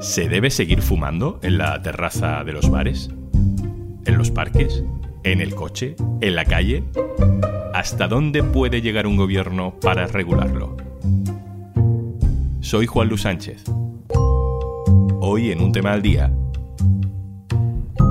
[0.00, 3.10] ¿Se debe seguir fumando en la terraza de los bares?
[4.06, 4.82] ¿En los parques?
[5.24, 5.94] ¿En el coche?
[6.22, 6.84] ¿En la calle?
[7.74, 10.74] ¿Hasta dónde puede llegar un gobierno para regularlo?
[12.60, 13.64] Soy Juan Luis Sánchez.
[15.20, 16.32] Hoy en un tema al día.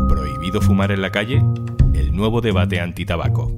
[0.08, 1.42] ¿Prohibido fumar en la calle?
[1.96, 3.52] El nuevo debate antitabaco.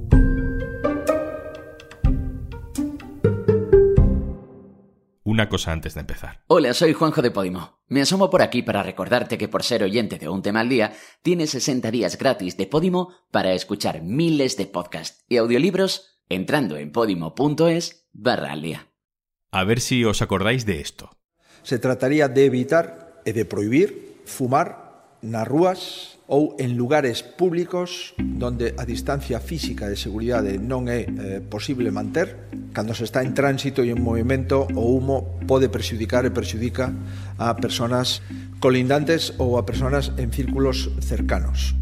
[5.32, 6.42] Una cosa antes de empezar.
[6.48, 7.78] Hola, soy Juanjo de Podimo.
[7.88, 10.92] Me asomo por aquí para recordarte que por ser oyente de un tema al día,
[11.22, 16.92] tienes 60 días gratis de Podimo para escuchar miles de podcasts y audiolibros entrando en
[16.92, 18.88] podimo.es barra al día.
[19.50, 21.16] A ver si os acordáis de esto.
[21.62, 28.72] Se trataría de evitar e de prohibir fumar nas rúas ou en lugares públicos donde
[28.80, 33.84] a distancia física de seguridade non é eh, posible manter, cando se está en tránsito
[33.84, 36.88] e en movimento, o humo pode prexudicar e prexudica
[37.36, 38.24] a personas
[38.64, 41.76] colindantes ou a personas en círculos cercanos.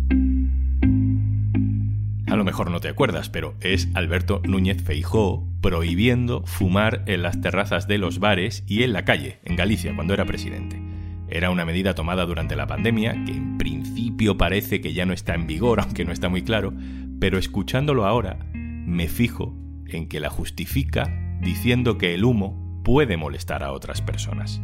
[2.27, 7.41] A lo mejor no te acuerdas, pero es Alberto Núñez Feijó prohibiendo fumar en las
[7.41, 10.90] terrazas de los bares y en la calle, en Galicia, cuando era presidente.
[11.31, 15.35] Era una medida tomada durante la pandemia que en principio parece que ya no está
[15.35, 16.73] en vigor, aunque no está muy claro,
[17.21, 19.55] pero escuchándolo ahora me fijo
[19.87, 24.61] en que la justifica diciendo que el humo puede molestar a otras personas.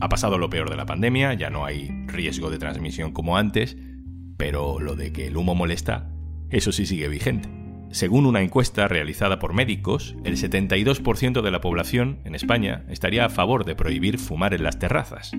[0.00, 3.76] Ha pasado lo peor de la pandemia, ya no hay riesgo de transmisión como antes,
[4.36, 6.10] pero lo de que el humo molesta,
[6.50, 7.48] eso sí sigue vigente.
[7.90, 13.30] Según una encuesta realizada por médicos, el 72% de la población en España estaría a
[13.30, 15.32] favor de prohibir fumar en las terrazas.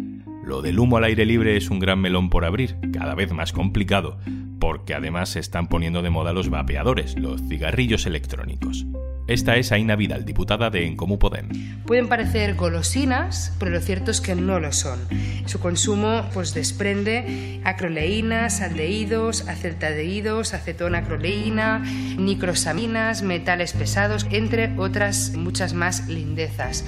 [0.50, 3.53] Lo del humo al aire libre es un gran melón por abrir, cada vez más
[3.53, 4.17] complicado,
[4.59, 8.88] porque además se están poniendo de moda los vapeadores, los cigarrillos electrónicos.
[9.28, 11.50] Esta es Aina Vidal, diputada de En Comú Podem.
[11.86, 14.97] Pueden parecer golosinas, pero lo cierto es que no lo son.
[15.45, 21.84] Su consumo pues, desprende acroleínas, aldehídos, acetaldehídos, acetonacroleína,
[22.18, 26.85] nicrosaminas, metales pesados, entre otras muchas más lindezas.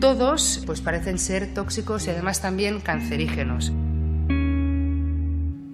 [0.00, 3.72] Todos pues, parecen ser tóxicos y además también cancerígenos.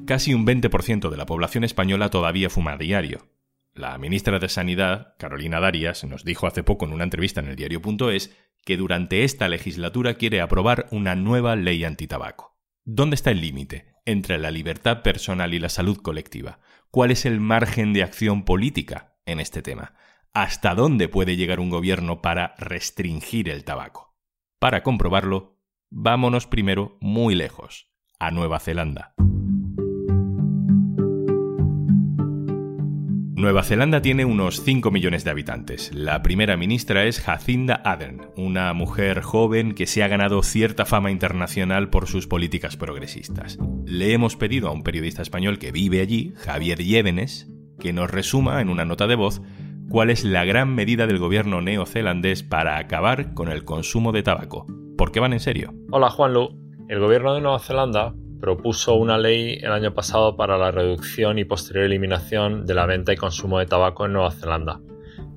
[0.07, 3.29] Casi un 20% de la población española todavía fuma a diario.
[3.75, 7.57] La ministra de Sanidad, Carolina Darias, nos dijo hace poco en una entrevista en el
[7.57, 12.59] diario.es que durante esta legislatura quiere aprobar una nueva ley antitabaco.
[12.85, 16.61] ¿Dónde está el límite entre la libertad personal y la salud colectiva?
[16.91, 19.95] ¿Cuál es el margen de acción política en este tema?
[20.35, 24.12] ¿Hasta dónde puede llegar un gobierno para restringir el tabaco?
[24.63, 25.59] Para comprobarlo,
[25.91, 27.89] vámonos primero muy lejos,
[28.21, 29.13] a Nueva Zelanda.
[33.35, 35.93] Nueva Zelanda tiene unos 5 millones de habitantes.
[35.93, 41.11] La primera ministra es Jacinda Ardern, una mujer joven que se ha ganado cierta fama
[41.11, 43.59] internacional por sus políticas progresistas.
[43.85, 47.49] Le hemos pedido a un periodista español que vive allí, Javier Llévenes,
[47.81, 49.43] que nos resuma en una nota de voz
[49.93, 54.67] cuál es la gran medida del gobierno neozelandés para acabar con el consumo de tabaco.
[54.97, 55.75] ¿Por qué van en serio?
[55.91, 56.59] Hola Juanlu.
[56.89, 61.45] El gobierno de Nueva Zelanda propuso una ley el año pasado para la reducción y
[61.45, 64.81] posterior eliminación de la venta y consumo de tabaco en Nueva Zelanda.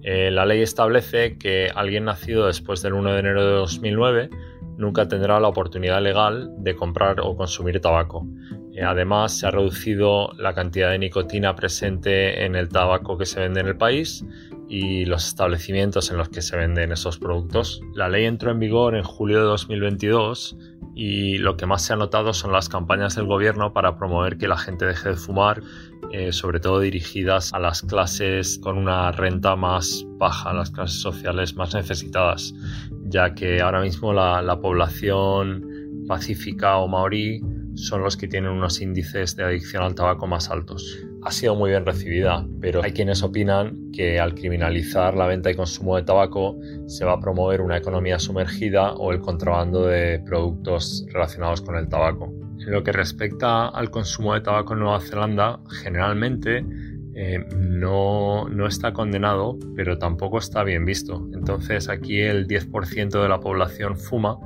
[0.04, 4.30] Eh, la ley establece que alguien nacido después del 1 de enero de 2009
[4.78, 8.26] nunca tendrá la oportunidad legal de comprar o consumir tabaco.
[8.76, 13.40] Eh, además, se ha reducido la cantidad de nicotina presente en el tabaco que se
[13.40, 14.26] vende en el país
[14.68, 17.82] y los establecimientos en los que se venden esos productos.
[17.94, 20.58] La ley entró en vigor en julio de 2022
[20.94, 24.50] y lo que más se ha notado son las campañas del gobierno para promover que
[24.50, 25.62] la gente deje de fumar,
[26.12, 31.56] eh, sobre todo dirigidas a las clases con una renta más baja, las clases sociales
[31.56, 32.54] más necesitadas,
[33.06, 35.66] ya que ahora mismo la población
[36.08, 37.42] pacífica o maorí
[37.76, 40.98] son los que tienen unos índices de adicción al tabaco más altos.
[41.24, 45.56] Ha sido muy bien recibida, pero hay quienes opinan que al criminalizar la venta y
[45.56, 51.06] consumo de tabaco se va a promover una economía sumergida o el contrabando de productos
[51.12, 52.34] relacionados con el tabaco.
[52.60, 56.66] En lo que respecta al consumo de tabaco en Nueva Zelanda, generalmente
[57.18, 61.28] eh, no, no, está condenado, pero tampoco está bien visto.
[61.34, 64.38] Entonces aquí el 10% de la población fuma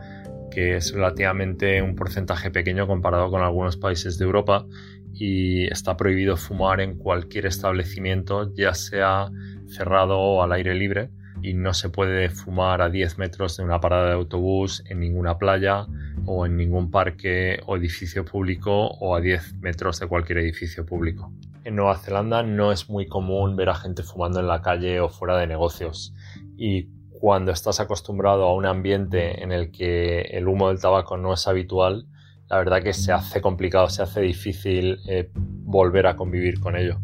[0.49, 4.65] que es relativamente un porcentaje pequeño comparado con algunos países de Europa
[5.13, 9.29] y está prohibido fumar en cualquier establecimiento, ya sea
[9.67, 11.09] cerrado o al aire libre,
[11.41, 15.37] y no se puede fumar a 10 metros de una parada de autobús, en ninguna
[15.37, 15.87] playa
[16.25, 21.31] o en ningún parque o edificio público o a 10 metros de cualquier edificio público.
[21.63, 25.09] En Nueva Zelanda no es muy común ver a gente fumando en la calle o
[25.09, 26.13] fuera de negocios
[26.57, 26.89] y
[27.19, 31.47] cuando estás acostumbrado a un ambiente en el que el humo del tabaco no es
[31.47, 32.07] habitual,
[32.49, 36.99] la verdad que se hace complicado, se hace difícil eh, volver a convivir con ello.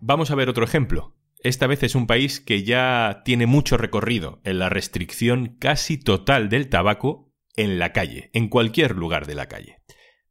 [0.00, 1.14] Vamos a ver otro ejemplo.
[1.42, 6.48] Esta vez es un país que ya tiene mucho recorrido en la restricción casi total
[6.48, 9.78] del tabaco en la calle, en cualquier lugar de la calle.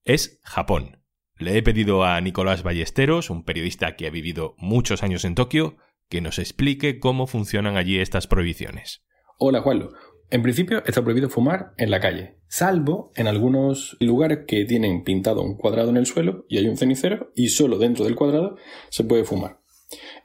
[0.04, 1.00] Es Japón.
[1.38, 5.78] Le he pedido a Nicolás Ballesteros, un periodista que ha vivido muchos años en Tokio,
[6.10, 9.04] que nos explique cómo funcionan allí estas prohibiciones.
[9.38, 9.90] Hola Juanlo.
[10.30, 15.44] En principio está prohibido fumar en la calle, salvo en algunos lugares que tienen pintado
[15.44, 18.58] un cuadrado en el suelo y hay un cenicero y solo dentro del cuadrado
[18.90, 19.60] se puede fumar.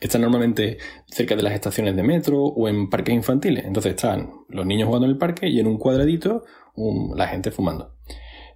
[0.01, 3.65] Está normalmente cerca de las estaciones de metro o en parques infantiles.
[3.65, 6.45] Entonces están los niños jugando en el parque y en un cuadradito
[7.15, 7.95] la gente fumando.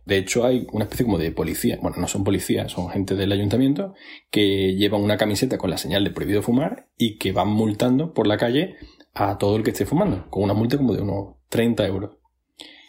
[0.05, 3.31] De hecho, hay una especie como de policía, bueno, no son policías, son gente del
[3.31, 3.95] ayuntamiento
[4.31, 8.27] que llevan una camiseta con la señal de prohibido fumar y que van multando por
[8.27, 8.77] la calle
[9.15, 12.17] a todo el que esté fumando, con una multa como de unos 30 euros.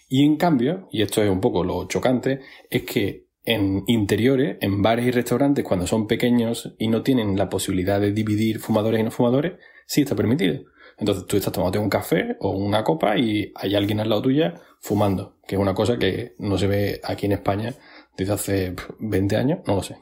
[0.08, 2.40] Y en cambio, y esto es un poco lo chocante,
[2.70, 7.50] es que en interiores, en bares y restaurantes, cuando son pequeños y no tienen la
[7.50, 9.54] posibilidad de dividir fumadores y no fumadores,
[9.86, 10.62] sí está permitido.
[10.98, 14.56] Entonces tú estás tomando un café o una copa y hay alguien al lado tuya
[14.80, 17.74] fumando, que es una cosa que no se ve aquí en España
[18.18, 19.98] desde hace 20 años, no lo sé.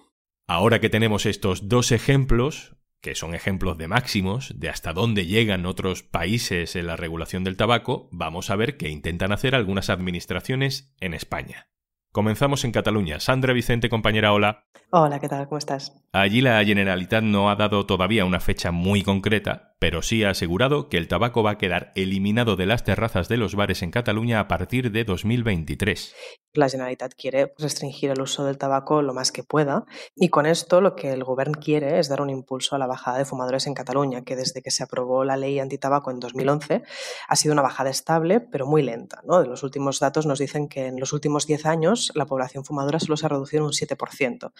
[0.48, 5.66] Ahora que tenemos estos dos ejemplos, que son ejemplos de máximos, de hasta dónde llegan
[5.66, 10.94] otros países en la regulación del tabaco, vamos a ver qué intentan hacer algunas administraciones
[11.00, 11.68] en España.
[12.12, 13.22] Comenzamos en Cataluña.
[13.22, 14.66] Sandra Vicente, compañera, hola.
[14.90, 15.48] Hola, ¿qué tal?
[15.48, 15.94] ¿Cómo estás?
[16.12, 20.90] Allí la Generalitat no ha dado todavía una fecha muy concreta, pero sí ha asegurado
[20.90, 24.40] que el tabaco va a quedar eliminado de las terrazas de los bares en Cataluña
[24.40, 26.14] a partir de 2023
[26.54, 29.86] la Generalitat quiere restringir el uso del tabaco lo más que pueda
[30.16, 33.20] y con esto lo que el gobierno quiere es dar un impulso a la bajada
[33.20, 36.84] de fumadores en Cataluña, que desde que se aprobó la ley antitabaco en 2011
[37.28, 39.22] ha sido una bajada estable pero muy lenta.
[39.26, 39.42] ¿no?
[39.42, 43.00] De los últimos datos nos dicen que en los últimos 10 años la población fumadora
[43.00, 44.52] solo se ha reducido un 7%.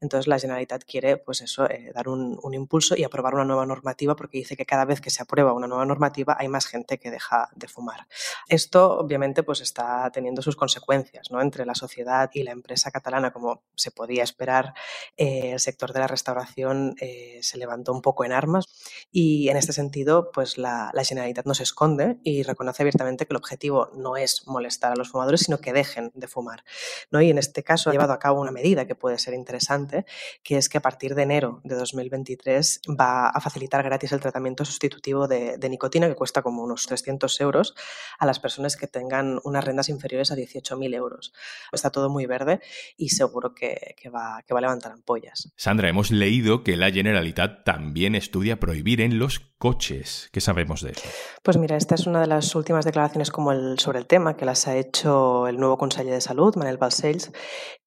[0.00, 4.16] Entonces la Generalitat quiere pues eso, eh, dar un impulso y aprobar una nueva normativa
[4.16, 7.10] porque dice que cada vez que se aprueba una nueva normativa hay más gente que
[7.10, 8.06] deja de fumar.
[8.48, 11.08] Esto obviamente pues está teniendo sus consecuencias.
[11.30, 11.40] ¿no?
[11.40, 14.74] entre la sociedad y la empresa catalana, como se podía esperar,
[15.16, 18.66] eh, el sector de la restauración eh, se levantó un poco en armas
[19.10, 23.38] y en este sentido, pues la, Generalitat no se esconde y reconoce abiertamente que el
[23.38, 26.64] objetivo no es molestar a los fumadores, sino que dejen de fumar.
[27.10, 27.22] ¿no?
[27.22, 30.04] Y en este caso ha llevado a cabo una medida que puede ser interesante,
[30.42, 34.57] que es que a partir de enero de 2023 va a facilitar gratis el tratamiento
[34.64, 37.74] sustitutivo de, nicotina, que cuesta como unos 300 euros,
[38.18, 41.32] a las personas que tengan unas rentas inferiores a 18.000 euros.
[41.72, 42.60] Está todo muy verde
[42.96, 45.52] y seguro que, va, que va a levantar ampollas.
[45.56, 50.28] Sandra, hemos leído que la Generalitat también estudia prohibir en los coches.
[50.32, 51.02] ¿Qué sabemos de eso?
[51.42, 54.44] Pues mira, esta es una de las últimas declaraciones como el, sobre el tema que
[54.44, 57.32] las ha hecho el nuevo conseller de Salud, Manel Balcells,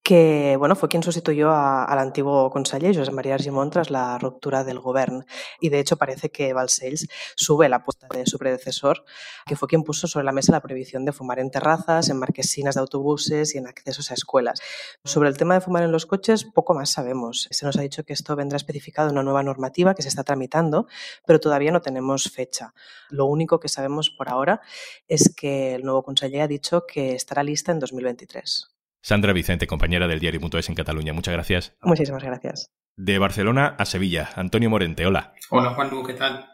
[0.02, 4.80] que bueno, fue quien sustituyó al antiguo conseller, José María Argimon, tras la ruptura del
[4.80, 5.24] gobierno.
[5.60, 9.04] Y de hecho parece que Balcells sube la apuesta de su predecesor,
[9.46, 12.74] que fue quien puso sobre la mesa la prohibición de fumar en terrazas, en marquesinas
[12.74, 14.60] de autobuses y en accesos a escuelas.
[15.04, 17.48] Sobre el tema de fumar en los coches, poco más sabemos.
[17.50, 20.24] Se nos ha dicho que esto vendrá especificado en una nueva normativa que se está
[20.24, 20.88] tramitando,
[21.24, 22.74] pero todavía no tenemos fecha.
[23.10, 24.60] Lo único que sabemos por ahora
[25.06, 28.68] es que el nuevo conseller ha dicho que estará lista en 2023.
[29.02, 31.12] Sandra Vicente, compañera del diario.es en Cataluña.
[31.12, 31.74] Muchas gracias.
[31.82, 32.72] Muchísimas gracias.
[32.96, 35.34] De Barcelona a Sevilla, Antonio Morente, hola.
[35.50, 36.46] Hola Juan ¿qué tal?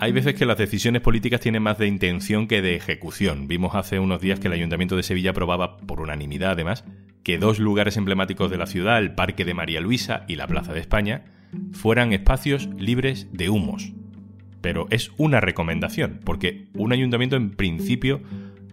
[0.00, 3.48] Hay veces que las decisiones políticas tienen más de intención que de ejecución.
[3.48, 6.84] Vimos hace unos días que el Ayuntamiento de Sevilla aprobaba, por unanimidad además,
[7.22, 10.72] que dos lugares emblemáticos de la ciudad, el Parque de María Luisa y la Plaza
[10.72, 11.24] de España,
[11.72, 13.92] fueran espacios libres de humos
[14.60, 18.20] pero es una recomendación, porque un ayuntamiento en principio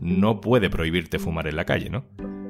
[0.02, 2.06] no puede prohibirte fumar en la calle, ¿no?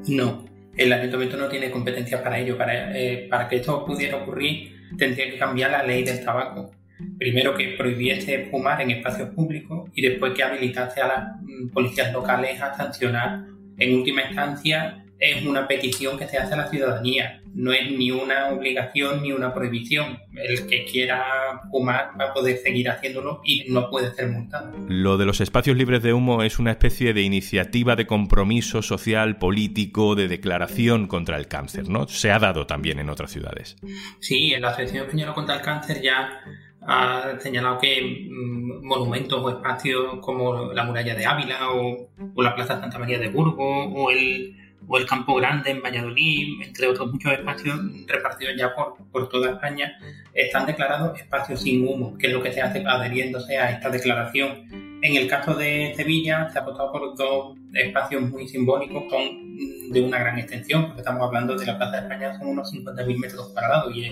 [0.07, 2.57] No, el ayuntamiento no tiene competencia para ello.
[2.57, 6.71] Para, eh, para que esto pudiera ocurrir, tendría que cambiar la ley del tabaco.
[7.17, 12.13] Primero que prohibiese fumar en espacios públicos y después que habilitase a las mm, policías
[12.13, 13.45] locales a sancionar.
[13.77, 18.11] En última instancia, es una petición que se hace a la ciudadanía, no es ni
[18.11, 20.19] una obligación ni una prohibición.
[20.35, 21.23] El que quiera
[21.71, 24.73] fumar va a poder seguir haciéndolo y no puede ser multado.
[24.89, 29.37] Lo de los espacios libres de humo es una especie de iniciativa de compromiso social,
[29.37, 32.07] político, de declaración contra el cáncer, ¿no?
[32.07, 33.77] Se ha dado también en otras ciudades.
[34.19, 36.41] Sí, en la Asociación Española contra el Cáncer ya
[36.87, 42.53] ha señalado que mm, monumentos o espacios como la muralla de Ávila o, o la
[42.53, 44.55] Plaza Santa María de Burgos o el
[44.87, 49.51] o el Campo Grande en Valladolid, entre otros muchos espacios repartidos ya por, por toda
[49.51, 49.97] España,
[50.33, 54.99] están declarados espacios sin humo, que es lo que se hace adheriéndose a esta declaración
[55.01, 60.01] En el caso de Sevilla se ha apostado por dos espacios muy simbólicos con, de
[60.01, 63.49] una gran extensión, porque estamos hablando de la Plaza de España, son unos 50.000 metros
[63.49, 64.05] cuadrados y,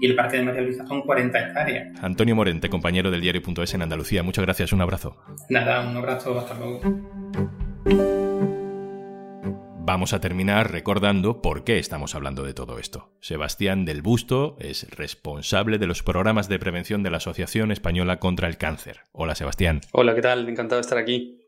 [0.00, 2.02] y el Parque de María Luisa son 40 hectáreas.
[2.02, 5.16] Antonio Morente, compañero del diario.es en Andalucía, muchas gracias, un abrazo.
[5.48, 6.80] Nada, un abrazo, hasta luego.
[9.88, 13.08] Vamos a terminar recordando por qué estamos hablando de todo esto.
[13.22, 18.48] Sebastián del Busto es responsable de los programas de prevención de la Asociación Española contra
[18.48, 19.00] el Cáncer.
[19.12, 19.80] Hola Sebastián.
[19.92, 20.46] Hola, ¿qué tal?
[20.46, 21.40] Encantado de estar aquí.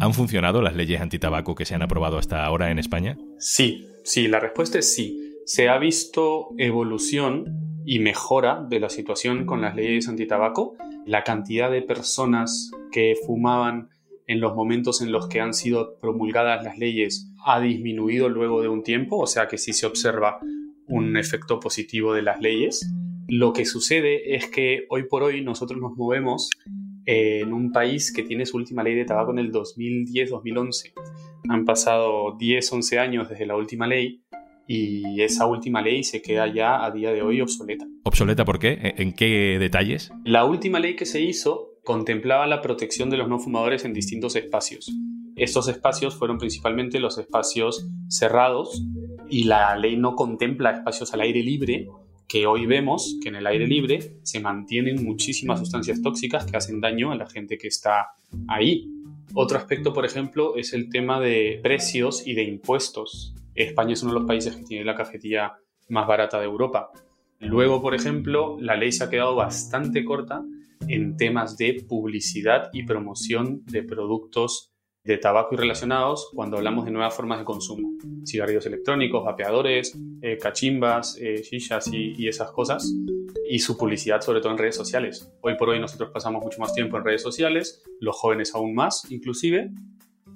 [0.00, 3.18] ¿Han funcionado las leyes antitabaco que se han aprobado hasta ahora en España?
[3.38, 5.34] Sí, sí, la respuesta es sí.
[5.44, 10.74] Se ha visto evolución y mejora de la situación con las leyes antitabaco.
[11.04, 13.90] La cantidad de personas que fumaban
[14.28, 18.68] en los momentos en los que han sido promulgadas las leyes ha disminuido luego de
[18.68, 20.38] un tiempo, o sea que sí se observa
[20.86, 22.92] un efecto positivo de las leyes.
[23.26, 26.50] Lo que sucede es que hoy por hoy nosotros nos movemos
[27.06, 30.92] en un país que tiene su última ley de tabaco en el 2010-2011.
[31.48, 34.22] Han pasado 10, 11 años desde la última ley
[34.66, 37.86] y esa última ley se queda ya a día de hoy obsoleta.
[38.04, 38.94] ¿Obsoleta por qué?
[38.98, 40.10] ¿En qué detalles?
[40.24, 44.36] La última ley que se hizo contemplaba la protección de los no fumadores en distintos
[44.36, 44.92] espacios.
[45.36, 48.84] Estos espacios fueron principalmente los espacios cerrados
[49.30, 51.88] y la ley no contempla espacios al aire libre,
[52.28, 56.82] que hoy vemos que en el aire libre se mantienen muchísimas sustancias tóxicas que hacen
[56.82, 58.08] daño a la gente que está
[58.48, 58.86] ahí.
[59.32, 63.34] Otro aspecto, por ejemplo, es el tema de precios y de impuestos.
[63.54, 65.54] España es uno de los países que tiene la cafetilla
[65.88, 66.90] más barata de Europa.
[67.40, 70.44] Luego, por ejemplo, la ley se ha quedado bastante corta
[70.86, 74.72] en temas de publicidad y promoción de productos
[75.04, 77.96] de tabaco y relacionados cuando hablamos de nuevas formas de consumo.
[78.26, 82.92] Cigarrillos electrónicos, vapeadores, eh, cachimbas, eh, shishas y, y, esas cosas.
[83.48, 85.32] Y su publicidad sobre todo en redes sociales.
[85.40, 89.10] Hoy por hoy nosotros pasamos mucho más tiempo en redes sociales, los jóvenes aún más
[89.10, 89.70] inclusive,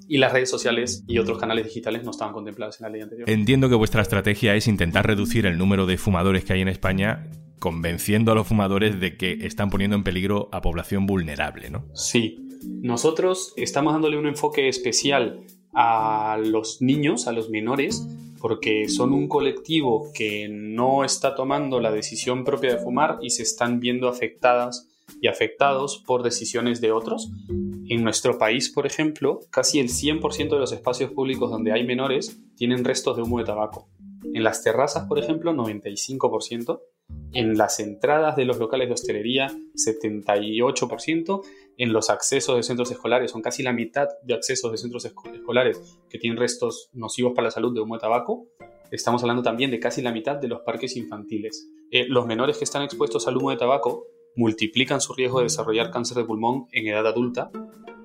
[0.08, 3.28] y las redes sociales y otros canales digitales no estaban contemplados en la ley anterior.
[3.28, 7.28] Entiendo que vuestra estrategia es intentar reducir el número de fumadores que hay en España
[7.62, 11.84] convenciendo a los fumadores de que están poniendo en peligro a población vulnerable, ¿no?
[11.94, 12.48] Sí.
[12.64, 18.04] Nosotros estamos dándole un enfoque especial a los niños, a los menores,
[18.40, 23.44] porque son un colectivo que no está tomando la decisión propia de fumar y se
[23.44, 24.88] están viendo afectadas
[25.20, 27.30] y afectados por decisiones de otros.
[27.88, 32.40] En nuestro país, por ejemplo, casi el 100% de los espacios públicos donde hay menores
[32.56, 33.86] tienen restos de humo de tabaco.
[34.34, 36.80] En las terrazas, por ejemplo, 95%.
[37.32, 41.42] En las entradas de los locales de hostelería, 78%.
[41.78, 45.98] En los accesos de centros escolares, son casi la mitad de accesos de centros escolares
[46.10, 48.46] que tienen restos nocivos para la salud de humo de tabaco.
[48.90, 51.66] Estamos hablando también de casi la mitad de los parques infantiles.
[51.90, 55.90] Eh, los menores que están expuestos al humo de tabaco multiplican su riesgo de desarrollar
[55.90, 57.50] cáncer de pulmón en edad adulta,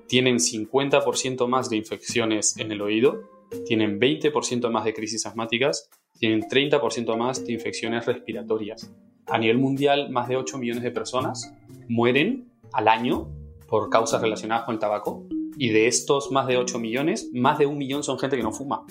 [0.06, 3.22] tienen 50% más de infecciones en el oído,
[3.66, 8.92] tienen 20% más de crisis asmáticas, tienen 30% más de infecciones respiratorias.
[9.26, 11.54] A nivel mundial, más de 8 millones de personas
[11.88, 13.28] mueren al año
[13.68, 17.66] por causas relacionadas con el tabaco y de estos más de 8 millones, más de
[17.66, 18.84] un millón son gente que no fuma.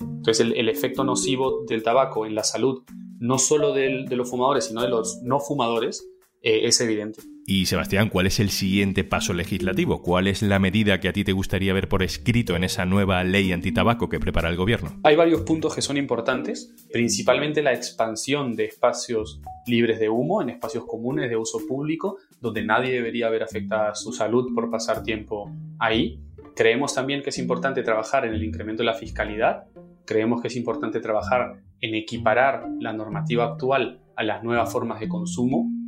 [0.00, 2.82] Entonces el, el efecto nocivo del tabaco en la salud,
[3.18, 6.06] no solo del, de los fumadores, sino de los no fumadores,
[6.42, 7.20] eh, es evidente.
[7.46, 10.02] Y Sebastián, ¿cuál es el siguiente paso legislativo?
[10.02, 13.24] ¿Cuál es la medida que a ti te gustaría ver por escrito en esa nueva
[13.24, 15.00] ley antitabaco que prepara el gobierno?
[15.02, 20.50] Hay varios puntos que son importantes, principalmente la expansión de espacios libres de humo en
[20.50, 25.50] espacios comunes de uso público, donde nadie debería ver afectada su salud por pasar tiempo
[25.78, 26.20] ahí.
[26.54, 29.64] Creemos también que es importante trabajar en el incremento de la fiscalidad.
[30.06, 35.08] Creemos que es importante trabajar en equiparar la normativa actual a las nuevas formas de
[35.08, 35.79] consumo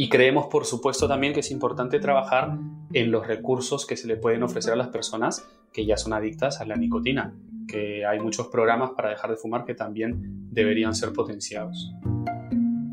[0.00, 2.56] y creemos, por supuesto, también que es importante trabajar
[2.92, 6.60] en los recursos que se le pueden ofrecer a las personas que ya son adictas
[6.60, 7.34] a la nicotina,
[7.66, 11.92] que hay muchos programas para dejar de fumar que también deberían ser potenciados.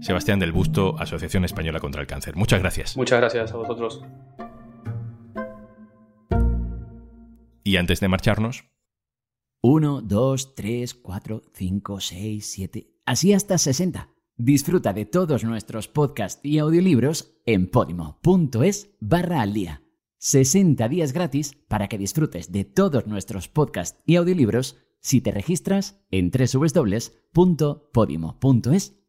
[0.01, 2.35] Sebastián del Busto, Asociación Española contra el Cáncer.
[2.35, 2.97] Muchas gracias.
[2.97, 4.03] Muchas gracias a vosotros.
[7.63, 8.65] Y antes de marcharnos...
[9.61, 12.87] 1, 2, 3, 4, 5, 6, 7...
[13.05, 14.14] Así hasta 60.
[14.37, 19.81] Disfruta de todos nuestros podcasts y audiolibros en podimo.es barra al día.
[20.17, 26.01] 60 días gratis para que disfrutes de todos nuestros podcasts y audiolibros si te registras
[26.11, 27.05] en www.podimo.es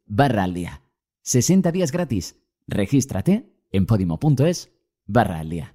[0.06, 0.82] barra al día.
[1.22, 2.40] 60 días gratis.
[2.68, 4.70] Regístrate en podimo.es
[5.06, 5.74] barra al día.